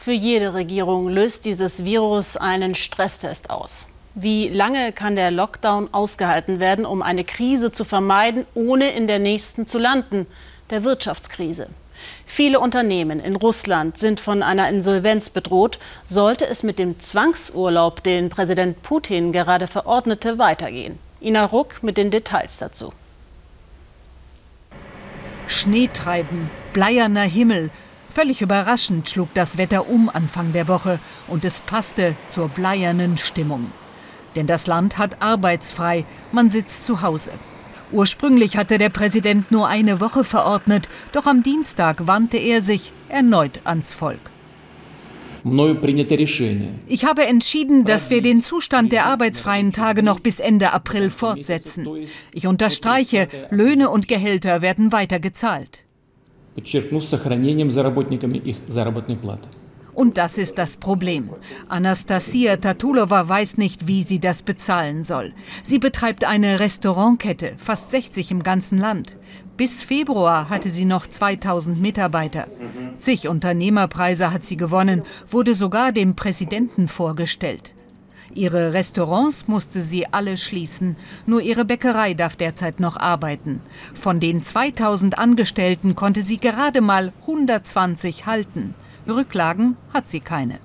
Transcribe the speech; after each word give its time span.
Für 0.00 0.12
jede 0.12 0.54
Regierung 0.54 1.08
löst 1.08 1.44
dieses 1.44 1.84
Virus 1.84 2.36
einen 2.36 2.76
Stresstest 2.76 3.50
aus. 3.50 3.88
Wie 4.14 4.48
lange 4.48 4.92
kann 4.92 5.16
der 5.16 5.32
Lockdown 5.32 5.92
ausgehalten 5.92 6.60
werden, 6.60 6.86
um 6.86 7.02
eine 7.02 7.24
Krise 7.24 7.72
zu 7.72 7.84
vermeiden, 7.84 8.46
ohne 8.54 8.92
in 8.92 9.08
der 9.08 9.18
nächsten 9.18 9.66
zu 9.66 9.76
landen, 9.76 10.28
der 10.70 10.84
Wirtschaftskrise? 10.84 11.66
Viele 12.26 12.60
Unternehmen 12.60 13.18
in 13.18 13.34
Russland 13.34 13.98
sind 13.98 14.20
von 14.20 14.44
einer 14.44 14.68
Insolvenz 14.68 15.30
bedroht, 15.30 15.80
sollte 16.04 16.46
es 16.46 16.62
mit 16.62 16.78
dem 16.78 17.00
Zwangsurlaub, 17.00 18.00
den 18.04 18.30
Präsident 18.30 18.80
Putin 18.82 19.32
gerade 19.32 19.66
verordnete, 19.66 20.38
weitergehen. 20.38 21.00
Ina 21.20 21.44
Ruck 21.44 21.82
mit 21.82 21.96
den 21.96 22.12
Details 22.12 22.58
dazu. 22.58 22.92
Schneetreiben, 25.48 26.50
bleierner 26.72 27.22
Himmel. 27.22 27.70
Völlig 28.14 28.40
überraschend 28.40 29.08
schlug 29.08 29.28
das 29.34 29.58
Wetter 29.58 29.88
um 29.88 30.08
Anfang 30.08 30.52
der 30.52 30.68
Woche 30.68 30.98
und 31.26 31.44
es 31.44 31.60
passte 31.60 32.14
zur 32.30 32.48
bleiernen 32.48 33.18
Stimmung. 33.18 33.70
Denn 34.34 34.46
das 34.46 34.66
Land 34.66 34.98
hat 34.98 35.20
arbeitsfrei, 35.20 36.04
man 36.32 36.50
sitzt 36.50 36.86
zu 36.86 37.02
Hause. 37.02 37.32
Ursprünglich 37.90 38.56
hatte 38.56 38.78
der 38.78 38.90
Präsident 38.90 39.50
nur 39.50 39.68
eine 39.68 40.00
Woche 40.00 40.24
verordnet, 40.24 40.88
doch 41.12 41.26
am 41.26 41.42
Dienstag 41.42 42.06
wandte 42.06 42.36
er 42.36 42.60
sich 42.60 42.92
erneut 43.08 43.60
ans 43.64 43.92
Volk. 43.92 44.20
Ich 46.86 47.04
habe 47.04 47.24
entschieden, 47.24 47.84
dass 47.84 48.10
wir 48.10 48.20
den 48.22 48.42
Zustand 48.42 48.92
der 48.92 49.06
arbeitsfreien 49.06 49.72
Tage 49.72 50.02
noch 50.02 50.20
bis 50.20 50.40
Ende 50.40 50.72
April 50.72 51.10
fortsetzen. 51.10 51.88
Ich 52.32 52.46
unterstreiche, 52.46 53.28
Löhne 53.50 53.88
und 53.88 54.08
Gehälter 54.08 54.60
werden 54.60 54.92
weiter 54.92 55.20
gezahlt. 55.20 55.84
Und 59.98 60.16
das 60.16 60.38
ist 60.38 60.58
das 60.58 60.76
Problem. 60.76 61.30
Anastasia 61.68 62.56
Tatulova 62.56 63.28
weiß 63.28 63.58
nicht, 63.58 63.88
wie 63.88 64.04
sie 64.04 64.20
das 64.20 64.42
bezahlen 64.42 65.02
soll. 65.02 65.32
Sie 65.64 65.80
betreibt 65.80 66.24
eine 66.24 66.60
Restaurantkette, 66.60 67.54
fast 67.56 67.90
60 67.90 68.30
im 68.30 68.44
ganzen 68.44 68.78
Land. 68.78 69.16
Bis 69.56 69.82
Februar 69.82 70.50
hatte 70.50 70.70
sie 70.70 70.84
noch 70.84 71.08
2000 71.08 71.80
Mitarbeiter. 71.80 72.46
Zig 73.00 73.26
Unternehmerpreise 73.26 74.32
hat 74.32 74.44
sie 74.44 74.56
gewonnen, 74.56 75.02
wurde 75.28 75.52
sogar 75.52 75.90
dem 75.90 76.14
Präsidenten 76.14 76.86
vorgestellt. 76.86 77.74
Ihre 78.38 78.72
Restaurants 78.72 79.48
musste 79.48 79.82
sie 79.82 80.06
alle 80.12 80.38
schließen. 80.38 80.96
Nur 81.26 81.40
ihre 81.40 81.64
Bäckerei 81.64 82.14
darf 82.14 82.36
derzeit 82.36 82.78
noch 82.78 82.96
arbeiten. 82.96 83.60
Von 83.94 84.20
den 84.20 84.44
2000 84.44 85.18
Angestellten 85.18 85.96
konnte 85.96 86.22
sie 86.22 86.38
gerade 86.38 86.80
mal 86.80 87.12
120 87.22 88.26
halten. 88.26 88.74
Rücklagen 89.08 89.76
hat 89.92 90.06
sie 90.06 90.20
keine. 90.20 90.60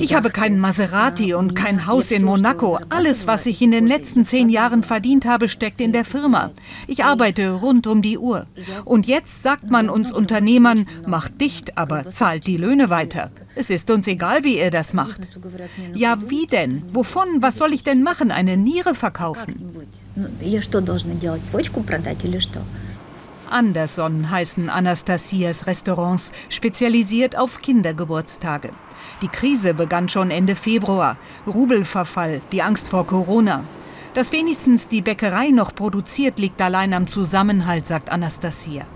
Ich 0.00 0.14
habe 0.14 0.30
keinen 0.30 0.58
Maserati 0.58 1.34
und 1.34 1.54
kein 1.54 1.86
Haus 1.86 2.10
in 2.10 2.24
Monaco. 2.24 2.78
Alles, 2.88 3.26
was 3.26 3.46
ich 3.46 3.62
in 3.62 3.70
den 3.70 3.86
letzten 3.86 4.24
zehn 4.24 4.48
Jahren 4.48 4.82
verdient 4.82 5.24
habe, 5.24 5.48
steckt 5.48 5.80
in 5.80 5.92
der 5.92 6.04
Firma. 6.04 6.50
Ich 6.86 7.04
arbeite 7.04 7.52
rund 7.52 7.86
um 7.86 8.02
die 8.02 8.18
Uhr. 8.18 8.46
Und 8.84 9.06
jetzt 9.06 9.42
sagt 9.42 9.70
man 9.70 9.88
uns 9.88 10.12
Unternehmern, 10.12 10.86
macht 11.06 11.40
dicht, 11.40 11.78
aber 11.78 12.10
zahlt 12.10 12.46
die 12.46 12.56
Löhne 12.56 12.90
weiter. 12.90 13.30
Es 13.54 13.70
ist 13.70 13.90
uns 13.90 14.06
egal, 14.08 14.44
wie 14.44 14.58
ihr 14.58 14.70
das 14.70 14.92
macht. 14.92 15.20
Ja, 15.94 16.18
wie 16.28 16.46
denn? 16.46 16.82
Wovon? 16.92 17.40
Was 17.40 17.56
soll 17.56 17.72
ich 17.72 17.84
denn 17.84 18.02
machen? 18.02 18.30
Eine 18.30 18.56
Niere 18.56 18.94
verkaufen? 18.94 19.86
Anderson 23.50 24.30
heißen 24.30 24.68
Anastasias 24.68 25.66
Restaurants, 25.66 26.32
spezialisiert 26.48 27.36
auf 27.36 27.60
Kindergeburtstage. 27.60 28.70
Die 29.22 29.28
Krise 29.28 29.74
begann 29.74 30.08
schon 30.08 30.30
Ende 30.30 30.56
Februar. 30.56 31.16
Rubelverfall, 31.46 32.40
die 32.52 32.62
Angst 32.62 32.88
vor 32.88 33.06
Corona. 33.06 33.64
Dass 34.14 34.32
wenigstens 34.32 34.88
die 34.88 35.02
Bäckerei 35.02 35.50
noch 35.50 35.74
produziert, 35.74 36.38
liegt 36.38 36.60
allein 36.60 36.94
am 36.94 37.08
Zusammenhalt, 37.08 37.86
sagt 37.86 38.10
Anastasia. 38.10 38.86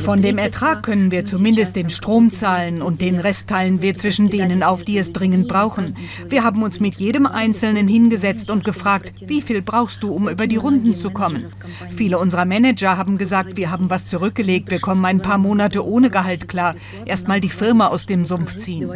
Von 0.00 0.22
dem 0.22 0.38
Ertrag 0.38 0.82
können 0.82 1.10
wir 1.10 1.24
zumindest 1.24 1.76
den 1.76 1.88
Strom 1.88 2.30
zahlen 2.30 2.82
und 2.82 3.00
den 3.00 3.20
Rest 3.20 3.48
teilen 3.48 3.80
wir 3.80 3.96
zwischen 3.96 4.28
denen 4.28 4.62
auf, 4.62 4.82
die 4.82 4.98
es 4.98 5.12
dringend 5.12 5.48
brauchen. 5.48 5.94
Wir 6.28 6.44
haben 6.44 6.62
uns 6.62 6.78
mit 6.78 6.96
jedem 6.96 7.26
Einzelnen 7.26 7.88
hingesetzt 7.88 8.50
und 8.50 8.64
gefragt, 8.64 9.12
wie 9.26 9.40
viel 9.40 9.62
brauchst 9.62 10.02
du, 10.02 10.12
um 10.12 10.28
über 10.28 10.46
die 10.46 10.56
Runden 10.56 10.94
zu 10.94 11.10
kommen? 11.10 11.46
Viele 11.96 12.18
unserer 12.18 12.44
Manager 12.44 12.96
haben 12.98 13.16
gesagt, 13.16 13.56
wir 13.56 13.70
haben 13.70 13.88
was 13.88 14.08
zurückgelegt, 14.08 14.70
wir 14.70 14.80
kommen 14.80 15.04
ein 15.04 15.22
paar 15.22 15.38
Monate 15.38 15.86
ohne 15.86 16.10
Gehalt 16.10 16.48
klar. 16.48 16.74
Erstmal 17.06 17.40
die 17.40 17.48
Firma 17.48 17.88
aus 17.88 18.06
dem 18.06 18.24
Sumpf 18.24 18.56
ziehen. 18.56 18.90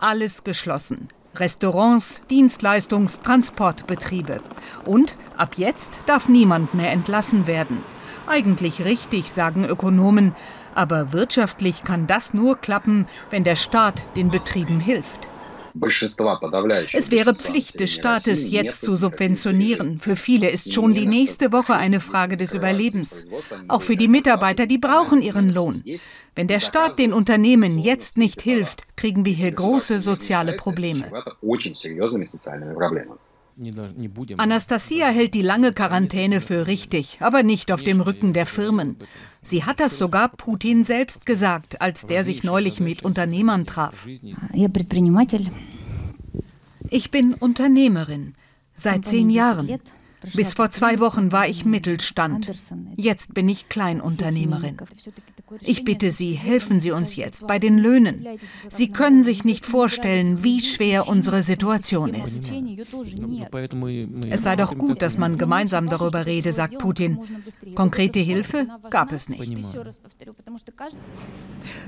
Alles 0.00 0.44
geschlossen. 0.44 1.08
Restaurants, 1.40 2.20
Dienstleistungs-, 2.30 3.22
Transportbetriebe. 3.22 4.40
Und 4.84 5.16
ab 5.36 5.54
jetzt 5.56 6.00
darf 6.06 6.28
niemand 6.28 6.74
mehr 6.74 6.90
entlassen 6.90 7.46
werden. 7.46 7.82
Eigentlich 8.26 8.84
richtig, 8.84 9.32
sagen 9.32 9.64
Ökonomen, 9.64 10.34
aber 10.74 11.12
wirtschaftlich 11.12 11.82
kann 11.82 12.06
das 12.06 12.34
nur 12.34 12.56
klappen, 12.56 13.06
wenn 13.30 13.44
der 13.44 13.56
Staat 13.56 14.04
den 14.16 14.30
Betrieben 14.30 14.80
hilft. 14.80 15.26
Es 16.92 17.10
wäre 17.10 17.34
Pflicht 17.34 17.80
des 17.80 17.92
Staates, 17.92 18.50
jetzt 18.50 18.80
zu 18.80 18.96
subventionieren. 18.96 19.98
Für 20.00 20.16
viele 20.16 20.50
ist 20.50 20.72
schon 20.72 20.94
die 20.94 21.06
nächste 21.06 21.52
Woche 21.52 21.74
eine 21.74 22.00
Frage 22.00 22.36
des 22.36 22.54
Überlebens. 22.54 23.24
Auch 23.68 23.82
für 23.82 23.96
die 23.96 24.08
Mitarbeiter, 24.08 24.66
die 24.66 24.78
brauchen 24.78 25.22
ihren 25.22 25.52
Lohn. 25.52 25.84
Wenn 26.34 26.48
der 26.48 26.60
Staat 26.60 26.98
den 26.98 27.12
Unternehmen 27.12 27.78
jetzt 27.78 28.16
nicht 28.16 28.42
hilft, 28.42 28.84
kriegen 28.96 29.24
wir 29.24 29.32
hier 29.32 29.52
große 29.52 30.00
soziale 30.00 30.54
Probleme. 30.54 31.10
Anastasia 34.36 35.08
hält 35.08 35.34
die 35.34 35.42
lange 35.42 35.72
Quarantäne 35.72 36.40
für 36.40 36.66
richtig, 36.66 37.18
aber 37.20 37.42
nicht 37.42 37.72
auf 37.72 37.82
dem 37.82 38.00
Rücken 38.00 38.32
der 38.32 38.46
Firmen. 38.46 38.96
Sie 39.42 39.64
hat 39.64 39.80
das 39.80 39.98
sogar 39.98 40.28
Putin 40.28 40.84
selbst 40.84 41.26
gesagt, 41.26 41.80
als 41.80 42.06
der 42.06 42.24
sich 42.24 42.44
neulich 42.44 42.80
mit 42.80 43.04
Unternehmern 43.04 43.66
traf. 43.66 44.06
Ich 46.90 47.10
bin 47.10 47.34
Unternehmerin 47.34 48.34
seit 48.76 49.04
zehn 49.04 49.30
Jahren. 49.30 49.78
Bis 50.34 50.52
vor 50.52 50.70
zwei 50.70 51.00
Wochen 51.00 51.32
war 51.32 51.48
ich 51.48 51.64
Mittelstand. 51.64 52.50
Jetzt 52.96 53.34
bin 53.34 53.48
ich 53.48 53.68
Kleinunternehmerin. 53.68 54.76
Ich 55.60 55.84
bitte 55.84 56.10
Sie, 56.10 56.32
helfen 56.32 56.80
Sie 56.80 56.90
uns 56.90 57.16
jetzt 57.16 57.46
bei 57.46 57.58
den 57.58 57.78
Löhnen. 57.78 58.26
Sie 58.68 58.88
können 58.90 59.22
sich 59.22 59.44
nicht 59.44 59.64
vorstellen, 59.64 60.42
wie 60.42 60.60
schwer 60.60 61.08
unsere 61.08 61.42
Situation 61.42 62.14
ist. 62.14 62.52
Es 64.28 64.42
sei 64.42 64.56
doch 64.56 64.76
gut, 64.76 65.02
dass 65.02 65.18
man 65.18 65.38
gemeinsam 65.38 65.86
darüber 65.86 66.26
rede, 66.26 66.52
sagt 66.52 66.78
Putin. 66.78 67.18
Konkrete 67.74 68.20
Hilfe 68.20 68.66
gab 68.90 69.12
es 69.12 69.28
nicht. 69.28 69.66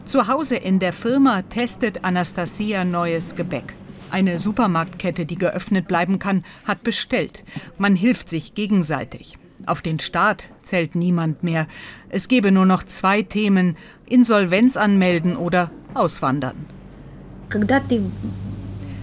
Zu 0.06 0.28
Hause 0.28 0.56
in 0.56 0.78
der 0.78 0.92
Firma 0.92 1.42
testet 1.42 2.04
Anastasia 2.04 2.84
neues 2.84 3.34
Gebäck. 3.34 3.74
Eine 4.10 4.38
Supermarktkette, 4.38 5.26
die 5.26 5.36
geöffnet 5.36 5.86
bleiben 5.86 6.18
kann, 6.18 6.44
hat 6.64 6.82
bestellt. 6.82 7.44
Man 7.78 7.96
hilft 7.96 8.28
sich 8.28 8.54
gegenseitig. 8.54 9.38
Auf 9.66 9.82
den 9.82 9.98
Staat 9.98 10.48
zählt 10.62 10.94
niemand 10.94 11.42
mehr. 11.42 11.66
Es 12.08 12.28
gebe 12.28 12.50
nur 12.50 12.66
noch 12.66 12.82
zwei 12.82 13.22
Themen, 13.22 13.76
Insolvenz 14.06 14.76
anmelden 14.76 15.36
oder 15.36 15.70
auswandern. 15.94 16.56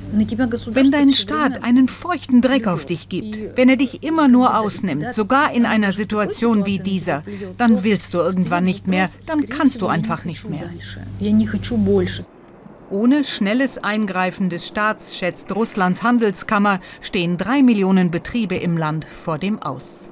Wenn 0.10 0.92
dein 0.92 1.14
Staat 1.14 1.64
einen 1.64 1.90
feuchten 1.90 2.42
Dreck 2.42 2.68
auf 2.68 2.86
dich 2.86 3.10
gibt, 3.10 3.58
wenn 3.58 3.68
er 3.68 3.76
dich 3.76 4.04
immer 4.04 4.30
nur 4.30 4.58
ausnimmt, 4.58 5.14
sogar 5.14 5.54
in 5.54 5.66
einer 5.66 5.92
Situation 5.92 6.66
wie 6.66 6.80
dieser, 6.80 7.24
dann 7.58 7.84
willst 7.84 8.14
du 8.14 8.20
irgendwann 8.20 8.64
nicht 8.64 8.88
mehr, 8.88 9.10
dann 9.28 9.48
kannst 9.50 9.82
du 9.82 9.88
einfach 9.88 10.24
nicht 10.24 10.50
mehr. 10.50 10.70
Ohne 12.90 13.26
schnelles 13.26 13.78
Eingreifen 13.78 14.50
des 14.50 14.66
Staats, 14.66 15.18
schätzt 15.18 15.54
Russlands 15.54 16.04
Handelskammer, 16.04 16.80
stehen 17.02 17.38
drei 17.38 17.62
Millionen 17.62 18.12
Betriebe 18.12 18.56
im 18.56 18.78
Land 18.78 19.04
vor 19.04 19.38
dem 19.38 19.62
Aus. 19.62 20.10